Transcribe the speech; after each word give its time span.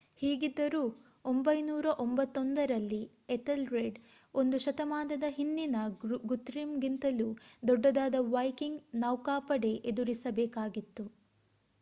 ಹೀಗಿದ್ದರೂ 0.19 0.79
991 1.25 2.31
ರಲ್ಲಿ 2.69 3.01
ಎಥಲ್ರೆಡ್ 3.29 3.99
ಒಂದು 4.35 4.59
ಶತಮಾನದ 4.65 5.27
ಹಿಂದಿನ 5.37 5.83
ಗುತೃಮ್ 6.25 6.73
ಗಿಂತಲೂ 6.81 7.29
ದೊಡ್ಡದಾದ 7.63 8.15
ವೈಕಿಂಗ್ 8.33 8.81
ನೌಕಾಪಡೆ 8.97 9.73
ಎದುರಿಸ 9.91 10.27
ಬೇಕಾಗಿತ್ತು 10.35 11.05